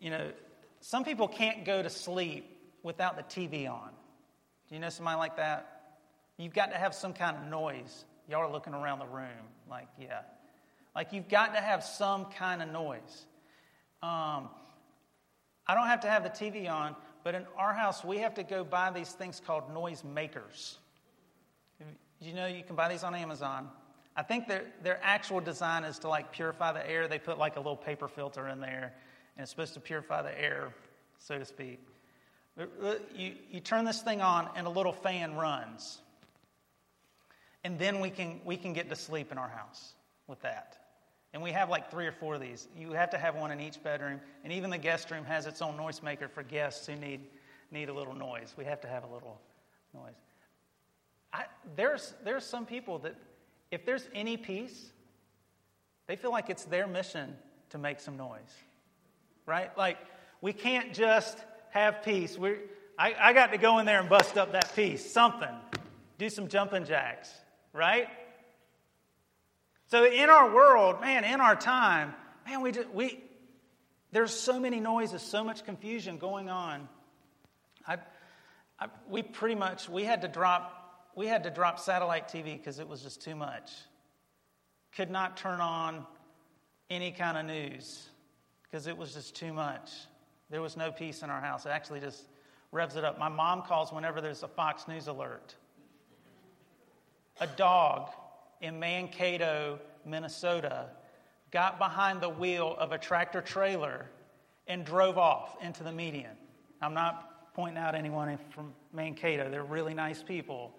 [0.00, 0.32] you know,
[0.80, 3.90] some people can't go to sleep without the TV on.
[4.68, 5.98] Do you know somebody like that?
[6.38, 8.04] You've got to have some kind of noise.
[8.28, 9.28] Y'all are looking around the room
[9.70, 10.20] like, yeah.
[10.94, 13.26] Like you've got to have some kind of noise.
[14.02, 14.48] Um,
[15.68, 18.42] I don't have to have the TV on, but in our house, we have to
[18.42, 20.78] go buy these things called noise makers.
[22.20, 23.68] You know, you can buy these on Amazon.
[24.16, 27.06] I think their, their actual design is to like purify the air.
[27.08, 28.94] They put like a little paper filter in there,
[29.36, 30.72] and it's supposed to purify the air,
[31.18, 31.80] so to speak.
[32.58, 35.98] Uh, you, you turn this thing on, and a little fan runs.
[37.64, 39.92] And then we can, we can get to sleep in our house
[40.26, 40.78] with that.
[41.34, 42.66] And we have like three or four of these.
[42.78, 44.20] You have to have one in each bedroom.
[44.42, 47.20] And even the guest room has its own noisemaker for guests who need,
[47.70, 48.54] need a little noise.
[48.56, 49.38] We have to have a little
[49.92, 50.14] noise.
[51.36, 51.44] I,
[51.76, 53.14] there's, there's some people that,
[53.70, 54.90] if there's any peace,
[56.06, 57.36] they feel like it's their mission
[57.70, 58.40] to make some noise.
[59.44, 59.76] Right?
[59.76, 59.98] Like,
[60.40, 61.36] we can't just
[61.70, 62.38] have peace.
[62.38, 62.54] we
[62.98, 65.54] I, I got to go in there and bust up that peace, something.
[66.16, 67.30] Do some jumping jacks,
[67.74, 68.08] right?
[69.88, 72.14] So in our world, man, in our time,
[72.46, 73.22] man, we just, we
[74.12, 76.88] there's so many noises, so much confusion going on.
[77.86, 77.98] I,
[78.80, 80.75] I, we pretty much we had to drop
[81.16, 83.72] we had to drop satellite TV because it was just too much.
[84.94, 86.06] Could not turn on
[86.90, 88.06] any kind of news
[88.62, 89.90] because it was just too much.
[90.50, 91.66] There was no peace in our house.
[91.66, 92.24] It actually just
[92.70, 93.18] revs it up.
[93.18, 95.54] My mom calls whenever there's a Fox News alert.
[97.40, 98.10] A dog
[98.60, 100.86] in Mankato, Minnesota,
[101.50, 104.06] got behind the wheel of a tractor trailer
[104.66, 106.36] and drove off into the median.
[106.82, 109.50] I'm not pointing out anyone from Mankato.
[109.50, 110.75] They're really nice people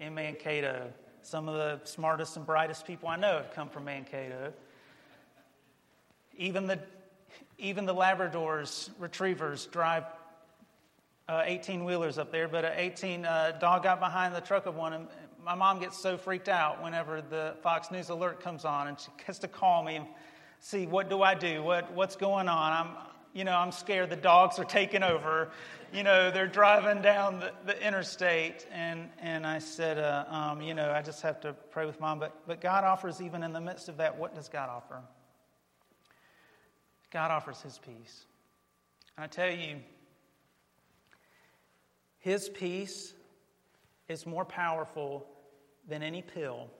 [0.00, 0.92] in Mankato.
[1.22, 4.52] Some of the smartest and brightest people I know have come from Mankato.
[6.36, 6.78] Even the,
[7.58, 10.04] even the Labradors, retrievers, drive
[11.28, 14.76] 18 uh, wheelers up there, but an 18 uh, dog got behind the truck of
[14.76, 15.08] one and
[15.46, 19.10] my mom gets so freaked out whenever the Fox News alert comes on, and she
[19.26, 20.06] has to call me and
[20.58, 22.72] see what do I do, what what's going on.
[22.72, 22.96] I'm
[23.36, 25.50] you know I'm scared the dogs are taking over.
[25.92, 30.72] You know they're driving down the, the interstate, and and I said, uh, um, you
[30.72, 32.18] know I just have to pray with mom.
[32.18, 34.16] But but God offers even in the midst of that.
[34.16, 35.02] What does God offer?
[37.12, 38.24] God offers His peace.
[39.16, 39.76] And I tell you,
[42.18, 43.12] His peace
[44.08, 45.26] is more powerful
[45.86, 46.70] than any pill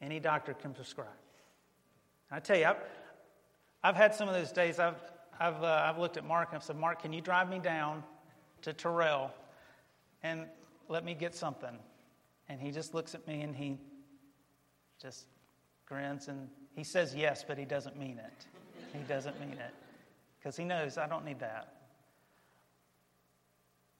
[0.00, 1.06] any doctor can prescribe.
[2.30, 2.76] I tell you, I've,
[3.82, 4.78] I've had some of those days.
[4.78, 5.00] I've,
[5.40, 8.02] I've, uh, I've looked at Mark and I've said, Mark, can you drive me down
[8.62, 9.32] to Terrell
[10.22, 10.46] and
[10.88, 11.78] let me get something?
[12.48, 13.78] And he just looks at me and he
[15.00, 15.26] just
[15.86, 18.46] grins and he says yes, but he doesn't mean it.
[18.92, 19.74] He doesn't mean it
[20.38, 21.74] because he knows I don't need that.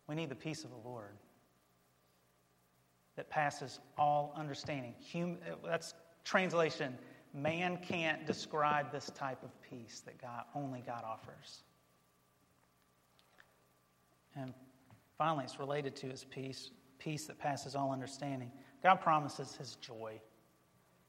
[0.07, 1.17] We need the peace of the Lord
[3.17, 4.95] that passes all understanding.
[5.13, 6.97] Hum, that's translation.
[7.35, 11.63] Man can't describe this type of peace that God only God offers.
[14.37, 14.53] And
[15.17, 18.51] finally, it's related to his peace, peace that passes all understanding.
[18.83, 20.21] God promises his joy.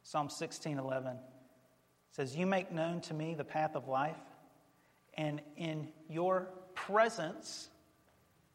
[0.04, 1.18] Psalm 16 11
[2.12, 4.18] says, You make known to me the path of life,
[5.16, 7.70] and in your presence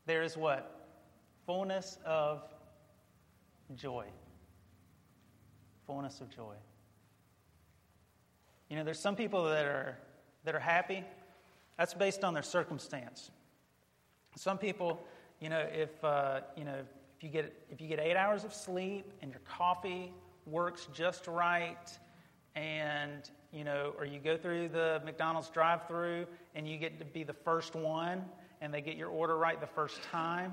[0.06, 0.88] there is what?
[1.46, 2.42] Fullness of
[3.74, 4.06] joy.
[5.86, 6.54] Fullness of joy.
[8.68, 9.98] You know, there's some people that are
[10.44, 11.04] that are happy.
[11.76, 13.30] That's based on their circumstance.
[14.36, 15.00] Some people,
[15.40, 16.74] you know, if uh, you know
[17.16, 20.12] if you get if you get eight hours of sleep and your coffee
[20.46, 21.98] works just right,
[22.54, 27.22] and you know, or you go through the McDonald's drive-through and you get to be
[27.22, 28.24] the first one,
[28.60, 30.52] and they get your order right the first time,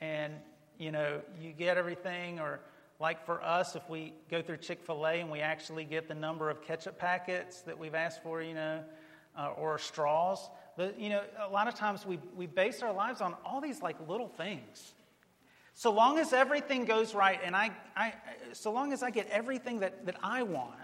[0.00, 0.32] and
[0.78, 2.58] you know, you get everything, or,
[3.02, 6.14] Like for us, if we go through Chick fil A and we actually get the
[6.14, 8.80] number of ketchup packets that we've asked for, you know,
[9.36, 10.48] uh, or straws,
[10.96, 13.96] you know, a lot of times we, we base our lives on all these like
[14.08, 14.94] little things.
[15.74, 18.14] So long as everything goes right and I, I
[18.52, 20.76] so long as I get everything that, that I want,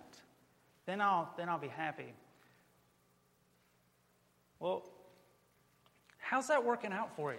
[0.86, 2.12] then I'll, then I'll be happy.
[4.58, 4.82] Well,
[6.18, 7.38] how's that working out for you?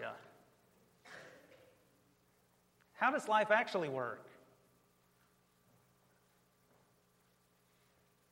[2.93, 4.28] How does life actually work?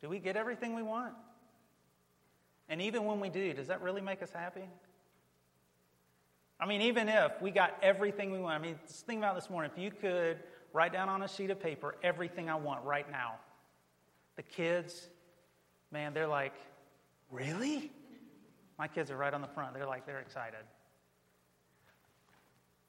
[0.08, 1.14] Do we get everything we want?
[2.70, 4.64] And even when we do, does that really make us happy?
[6.62, 9.50] I mean, even if we got everything we want, I mean, just think about this
[9.50, 9.70] morning.
[9.76, 10.38] If you could
[10.72, 13.34] write down on a sheet of paper everything I want right now,
[14.38, 15.10] the kids,
[15.92, 16.56] man, they're like,
[17.30, 17.92] really?
[18.80, 19.74] My kids are right on the front.
[19.74, 20.64] They're like, they're excited.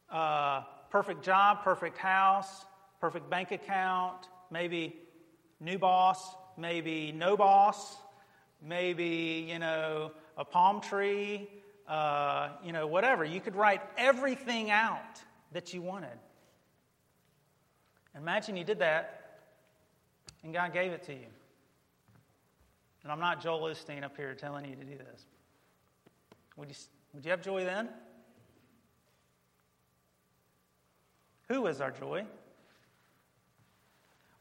[0.09, 2.64] Uh, perfect job, perfect house,
[3.01, 4.95] perfect bank account, maybe
[5.59, 7.96] new boss, maybe no boss,
[8.61, 11.48] maybe, you know, a palm tree,
[11.86, 13.24] uh, you know, whatever.
[13.24, 16.18] You could write everything out that you wanted.
[18.16, 19.40] Imagine you did that
[20.42, 21.26] and God gave it to you.
[23.02, 25.24] And I'm not Joel Osteen up here telling you to do this.
[26.56, 26.74] Would you,
[27.14, 27.88] would you have joy then?
[31.48, 32.24] Who is our joy?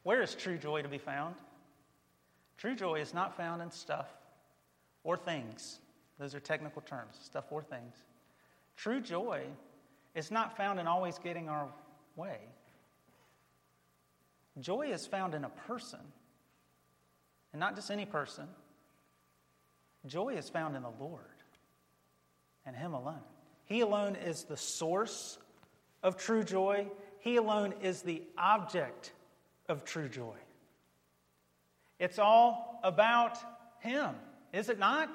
[0.03, 1.35] Where is true joy to be found?
[2.57, 4.07] True joy is not found in stuff
[5.03, 5.79] or things.
[6.19, 7.95] Those are technical terms stuff or things.
[8.75, 9.43] True joy
[10.15, 11.67] is not found in always getting our
[12.15, 12.39] way.
[14.59, 15.99] Joy is found in a person,
[17.53, 18.47] and not just any person.
[20.07, 21.21] Joy is found in the Lord
[22.65, 23.21] and Him alone.
[23.65, 25.37] He alone is the source
[26.01, 26.87] of true joy,
[27.19, 29.11] He alone is the object
[29.69, 30.35] of true joy.
[31.99, 33.37] It's all about
[33.79, 34.11] Him,
[34.53, 35.09] is it not?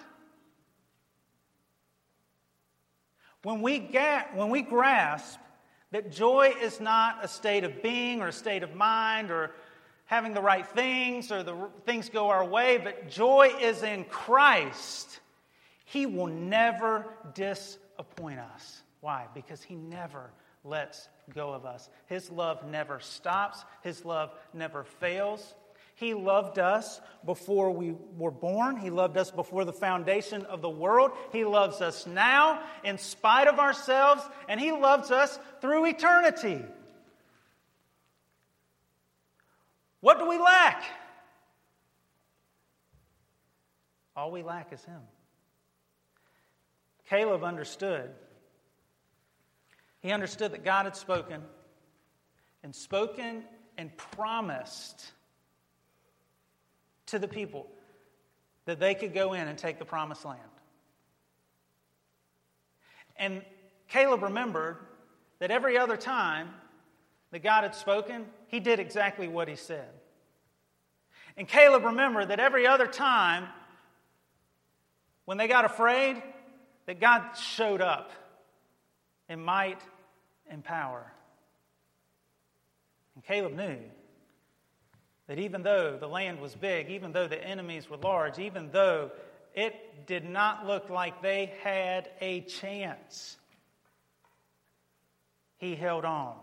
[3.43, 5.39] When we, get, when we grasp
[5.91, 9.51] that joy is not a state of being or a state of mind or
[10.07, 15.21] having the right things or the things go our way, but joy is in Christ,
[15.85, 18.83] He will never disappoint us.
[19.01, 19.27] Why?
[19.35, 20.31] Because He never
[20.65, 21.89] lets go of us.
[22.07, 25.55] His love never stops, His love never fails.
[26.03, 28.77] He loved us before we were born.
[28.77, 31.13] He loved us before the foundation of the world.
[31.31, 36.61] He loves us now in spite of ourselves, and He loves us through eternity.
[40.01, 40.83] What do we lack?
[44.17, 45.03] All we lack is Him.
[47.09, 48.11] Caleb understood.
[50.01, 51.43] He understood that God had spoken
[52.65, 53.45] and spoken
[53.79, 55.13] and promised
[57.13, 57.67] to the people
[58.65, 60.41] that they could go in and take the promised land.
[63.19, 63.43] And
[63.89, 64.79] Caleb remembered
[65.39, 66.49] that every other time
[67.31, 69.91] that God had spoken, he did exactly what he said.
[71.37, 73.47] And Caleb remembered that every other time
[75.27, 76.23] when they got afraid,
[76.87, 78.11] that God showed up
[79.29, 79.83] in might
[80.49, 81.13] and power.
[83.15, 83.77] And Caleb knew
[85.29, 89.11] that even though the land was big, even though the enemies were large, even though
[89.55, 93.37] it did not look like they had a chance,
[95.59, 96.35] he held on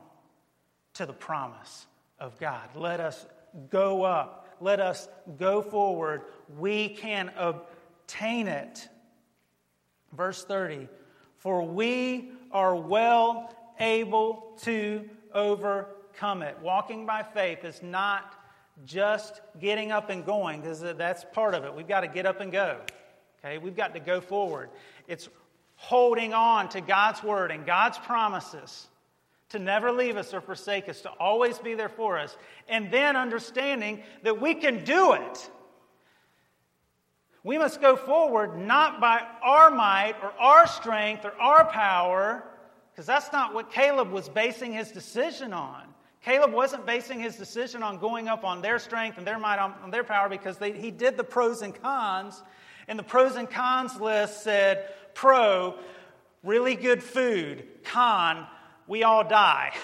[0.93, 1.87] to the promise
[2.19, 2.69] of God.
[2.75, 3.25] Let us
[3.69, 4.47] go up.
[4.61, 5.07] Let us
[5.37, 6.21] go forward.
[6.57, 8.87] We can obtain it.
[10.13, 10.87] Verse 30
[11.37, 16.57] For we are well able to overcome it.
[16.61, 18.35] Walking by faith is not
[18.85, 21.73] just getting up and going, because that's part of it.
[21.73, 22.79] We've got to get up and go.
[23.43, 24.69] Okay, we've got to go forward.
[25.07, 25.29] It's
[25.75, 28.87] holding on to God's word and God's promises
[29.49, 33.15] to never leave us or forsake us, to always be there for us, and then
[33.15, 35.49] understanding that we can do it.
[37.43, 42.43] We must go forward not by our might or our strength or our power,
[42.91, 45.83] because that's not what Caleb was basing his decision on.
[46.23, 49.73] Caleb wasn't basing his decision on going up on their strength and their might, on,
[49.83, 52.43] on their power, because they, he did the pros and cons.
[52.87, 55.75] And the pros and cons list said pro,
[56.43, 58.45] really good food, con,
[58.87, 59.73] we all die.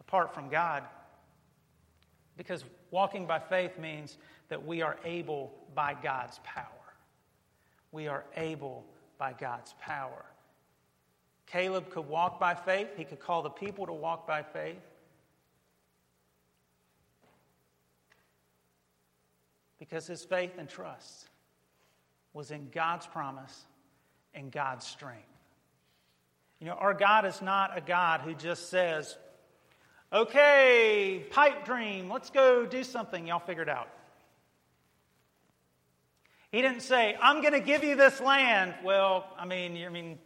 [0.00, 0.82] Apart from God.
[2.36, 6.64] Because walking by faith means that we are able by God's power.
[7.92, 8.84] We are able
[9.18, 10.24] by God's power
[11.50, 14.76] Caleb could walk by faith, he could call the people to walk by faith.
[19.78, 21.28] Because his faith and trust
[22.32, 23.64] was in God's promise
[24.34, 25.24] and God's strength.
[26.60, 29.16] You know, our God is not a God who just says,
[30.12, 33.88] okay, pipe dream, let's go do something, y'all figure it out.
[36.50, 38.74] He didn't say, I'm going to give you this land.
[38.82, 40.18] Well, I mean, I mean,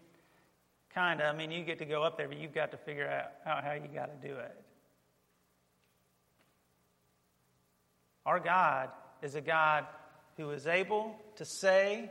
[0.95, 1.34] kind of.
[1.34, 3.09] I mean, you get to go up there, but you've got to figure
[3.47, 4.57] out how you got to do it.
[8.24, 8.90] Our God
[9.22, 9.86] is a God
[10.36, 12.11] who is able to say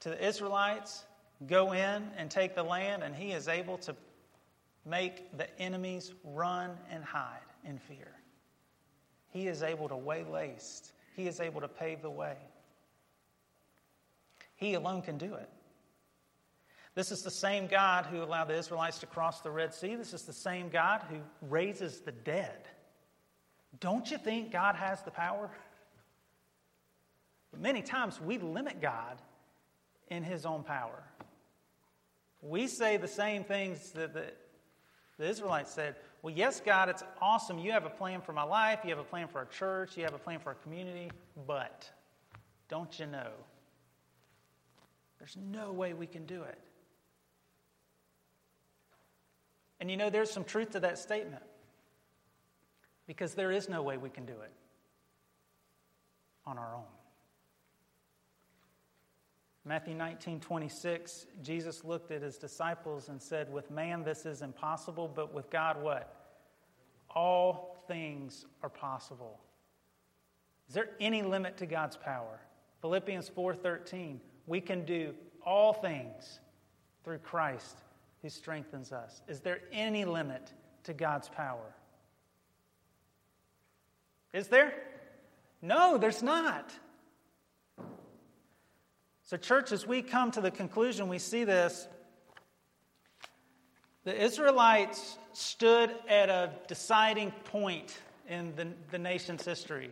[0.00, 1.04] to the Israelites,
[1.46, 3.96] Go in and take the land, and He is able to
[4.84, 8.12] make the enemies run and hide in fear.
[9.30, 10.56] He is able to waylay,
[11.16, 12.36] He is able to pave the way.
[14.56, 15.48] He alone can do it.
[16.94, 19.94] This is the same God who allowed the Israelites to cross the Red Sea.
[19.94, 21.16] This is the same God who
[21.48, 22.68] raises the dead.
[23.80, 25.50] Don't you think God has the power?
[27.50, 29.20] But many times we limit God
[30.08, 31.02] in his own power.
[32.42, 34.32] We say the same things that the,
[35.18, 35.96] the Israelites said.
[36.20, 37.58] Well, yes, God, it's awesome.
[37.58, 38.80] You have a plan for my life.
[38.84, 39.96] You have a plan for our church.
[39.96, 41.10] You have a plan for our community.
[41.46, 41.90] But
[42.68, 43.30] don't you know
[45.18, 46.58] there's no way we can do it.
[49.82, 51.42] And you know, there's some truth to that statement
[53.08, 54.52] because there is no way we can do it
[56.46, 56.84] on our own.
[59.64, 65.10] Matthew 19, 26, Jesus looked at his disciples and said, With man this is impossible,
[65.12, 66.14] but with God what?
[67.10, 69.40] All things are possible.
[70.68, 72.38] Is there any limit to God's power?
[72.82, 75.12] Philippians 4:13, we can do
[75.44, 76.38] all things
[77.02, 77.78] through Christ
[78.22, 79.20] who strengthens us.
[79.28, 80.52] Is there any limit
[80.84, 81.74] to God's power?
[84.32, 84.72] Is there?
[85.60, 86.72] No, there's not.
[89.24, 91.88] So, church, as we come to the conclusion, we see this.
[94.04, 97.96] The Israelites stood at a deciding point
[98.28, 99.90] in the, the nation's history,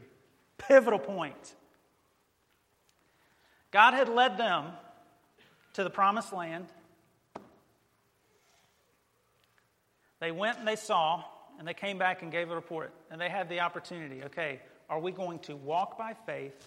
[0.58, 1.54] pivotal point.
[3.70, 4.66] God had led them
[5.74, 6.66] to the promised land.
[10.20, 11.24] They went and they saw,
[11.58, 12.92] and they came back and gave a report.
[13.10, 16.66] And they had the opportunity okay, are we going to walk by faith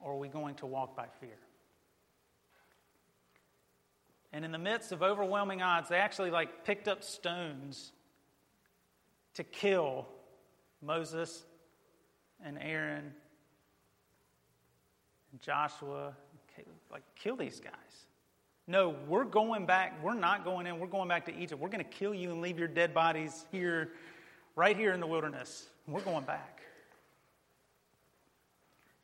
[0.00, 1.38] or are we going to walk by fear?
[4.32, 7.92] And in the midst of overwhelming odds, they actually like picked up stones
[9.34, 10.06] to kill
[10.82, 11.44] Moses
[12.44, 13.12] and Aaron
[15.32, 16.14] and Joshua,
[16.90, 17.72] like, kill these guys.
[18.70, 20.04] No, we're going back.
[20.04, 20.78] We're not going in.
[20.78, 21.58] We're going back to Egypt.
[21.58, 23.92] We're going to kill you and leave your dead bodies here,
[24.56, 25.66] right here in the wilderness.
[25.86, 26.60] We're going back.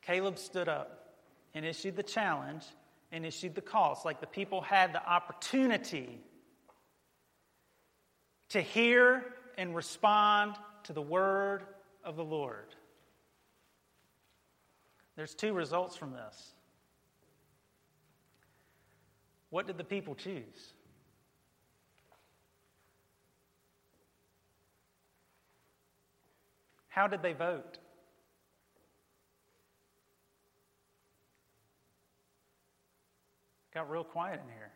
[0.03, 1.15] Caleb stood up
[1.55, 2.63] and issued the challenge
[3.11, 3.93] and issued the call.
[3.93, 6.21] It's like the people had the opportunity
[8.49, 9.23] to hear
[9.57, 11.63] and respond to the word
[12.03, 12.75] of the Lord.
[15.15, 16.54] There's two results from this.
[19.49, 20.73] What did the people choose?
[26.87, 27.77] How did they vote?
[33.73, 34.71] Got real quiet in here.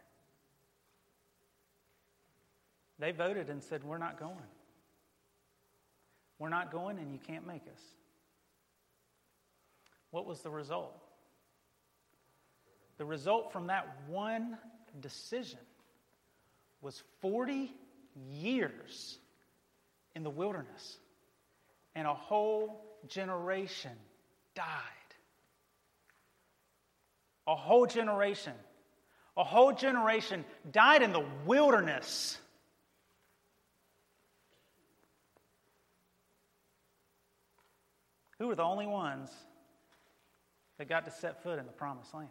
[3.00, 4.36] They voted and said, We're not going.
[6.38, 7.82] We're not going, and you can't make us.
[10.12, 11.02] What was the result?
[13.00, 14.58] The result from that one
[15.00, 15.60] decision
[16.82, 17.74] was 40
[18.30, 19.18] years
[20.16, 21.00] in the wilderness,
[21.96, 23.94] and a whole generation
[24.54, 24.66] died.
[27.48, 28.54] A whole generation.
[29.38, 32.38] A whole generation died in the wilderness.
[38.40, 39.30] Who were the only ones
[40.78, 42.30] that got to set foot in the promised land.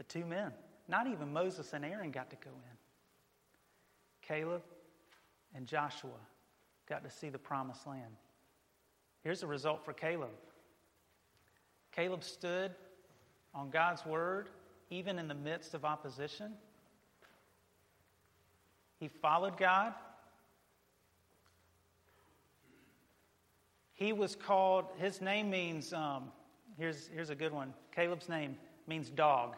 [0.00, 0.50] The two men.
[0.88, 2.76] Not even Moses and Aaron got to go in.
[4.22, 4.62] Caleb
[5.54, 6.08] and Joshua
[6.88, 8.16] got to see the promised land.
[9.22, 10.30] Here's the result for Caleb
[11.92, 12.70] Caleb stood
[13.54, 14.48] on God's word
[14.88, 16.54] even in the midst of opposition.
[19.00, 19.92] He followed God.
[23.92, 26.32] He was called, his name means, um,
[26.78, 27.74] here's, here's a good one.
[27.94, 29.56] Caleb's name means dog.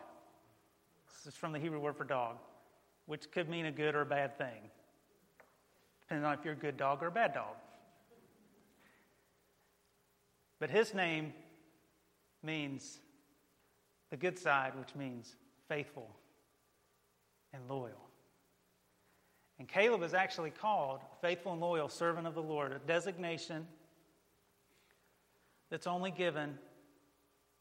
[1.13, 2.37] This is from the Hebrew word for dog,
[3.07, 4.71] which could mean a good or a bad thing,
[6.01, 7.55] depending on if you're a good dog or a bad dog.
[10.59, 11.33] But his name
[12.43, 12.99] means
[14.11, 15.37] the good side, which means
[15.69, 16.09] faithful
[17.53, 18.09] and loyal.
[19.59, 23.67] And Caleb is actually called faithful and loyal servant of the Lord, a designation
[25.71, 26.59] that's only given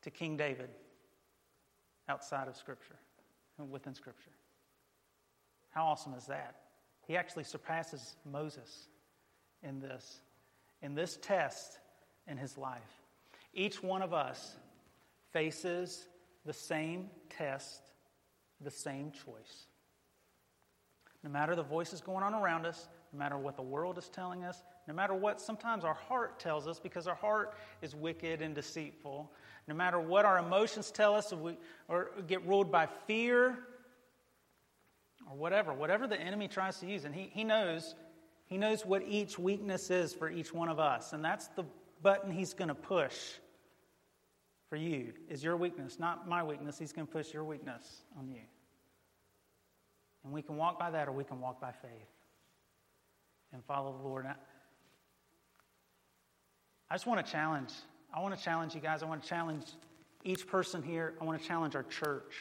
[0.01, 0.69] to King David
[2.09, 2.95] outside of Scripture
[3.69, 4.31] within Scripture.
[5.71, 6.55] How awesome is that?
[7.07, 8.87] He actually surpasses Moses
[9.63, 10.21] in this,
[10.81, 11.79] in this test
[12.27, 12.81] in his life.
[13.53, 14.55] Each one of us
[15.31, 16.07] faces
[16.45, 17.81] the same test,
[18.61, 19.65] the same choice.
[21.23, 24.43] No matter the voices going on around us, no matter what the world is telling
[24.43, 28.55] us, no matter what sometimes our heart tells us, because our heart is wicked and
[28.55, 29.31] deceitful,
[29.67, 31.57] no matter what our emotions tell us, we,
[31.87, 33.59] or get ruled by fear,
[35.29, 37.95] or whatever, whatever the enemy tries to use, and he, he knows,
[38.47, 41.63] he knows what each weakness is for each one of us, and that's the
[42.01, 43.15] button he's going to push
[44.71, 46.79] for you is your weakness, not my weakness.
[46.79, 48.39] He's going to push your weakness on you.
[50.23, 52.07] And we can walk by that or we can walk by faith
[53.51, 54.27] and follow the Lord.
[56.91, 57.71] I just want to challenge.
[58.13, 59.01] I want to challenge you guys.
[59.01, 59.63] I want to challenge
[60.25, 61.13] each person here.
[61.21, 62.33] I want to challenge our church.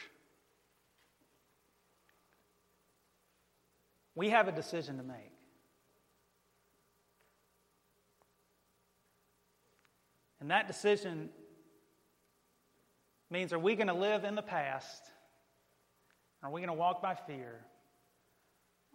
[4.13, 5.31] We have a decision to make.
[10.41, 11.29] And that decision
[13.29, 15.01] means are we going to live in the past?
[16.43, 17.61] Are we going to walk by fear?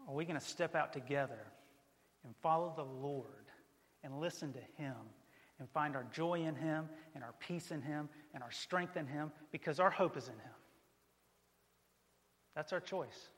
[0.07, 1.47] Are we going to step out together
[2.27, 3.47] and follow the Lord
[4.05, 4.97] and listen to Him
[5.59, 9.07] and find our joy in Him and our peace in Him and our strength in
[9.07, 10.55] Him because our hope is in Him?
[12.55, 13.29] That's our choice.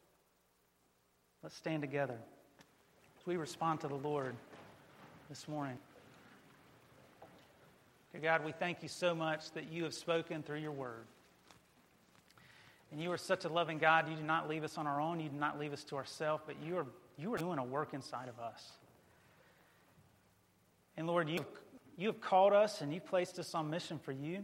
[1.42, 2.18] Let's stand together
[3.18, 4.34] as we respond to the Lord
[5.28, 5.78] this morning.
[8.12, 11.04] Dear God, we thank you so much that you have spoken through your word.
[12.90, 14.08] And you are such a loving God.
[14.08, 15.20] You do not leave us on our own.
[15.20, 16.86] You do not leave us to ourselves, but you are,
[17.18, 18.72] you are doing a work inside of us.
[20.96, 21.44] And Lord, you,
[21.98, 24.42] you have called us and you placed us on mission for you.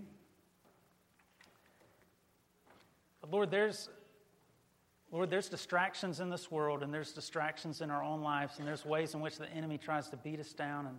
[3.23, 3.89] But Lord, there's,
[5.11, 8.85] Lord, there's distractions in this world and there's distractions in our own lives, and there's
[8.85, 10.99] ways in which the enemy tries to beat us down and,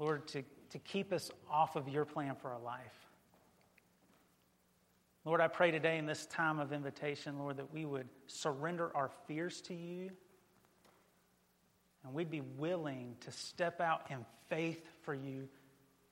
[0.00, 3.08] Lord, to to keep us off of your plan for our life.
[5.24, 9.10] Lord, I pray today in this time of invitation, Lord, that we would surrender our
[9.26, 10.10] fears to you
[12.04, 15.48] and we'd be willing to step out in faith for you,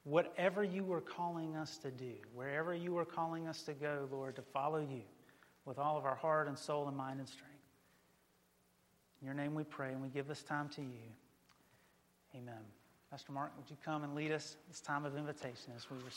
[0.05, 4.36] whatever you were calling us to do, wherever you were calling us to go, Lord,
[4.36, 5.03] to follow you
[5.64, 7.55] with all of our heart and soul and mind and strength.
[9.20, 11.11] In your name we pray and we give this time to you.
[12.34, 12.61] Amen.
[13.11, 16.12] Pastor Mark, would you come and lead us this time of invitation as we respond?